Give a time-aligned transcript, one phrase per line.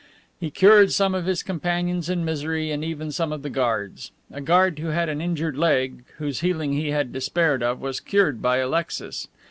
[0.39, 4.09] He cured some of his companions in misery, and even some of the guards.
[4.31, 8.41] A guard who had an injured leg, whose healing he had despaired of, was cured
[8.41, 9.27] by Alexis.